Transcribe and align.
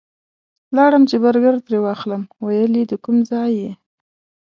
لاړم 0.75 1.03
چې 1.09 1.15
برګر 1.23 1.55
ترې 1.65 1.77
واخلم 1.81 2.21
ویل 2.45 2.73
یې 2.79 2.83
د 2.91 2.93
کوم 3.03 3.17
ځای 3.29 3.51
یې؟ 3.61 3.71